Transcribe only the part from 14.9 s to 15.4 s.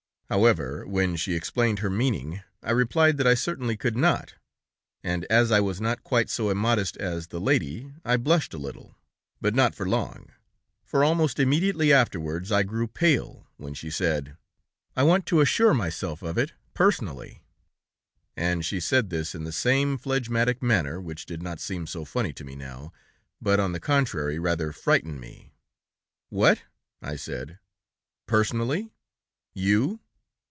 'I want